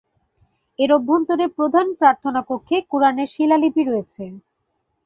[0.79, 4.23] এর অভ্যন্তরে প্রধান প্রার্থনা কক্ষে কুরআনের শিলালিপি রয়েছে।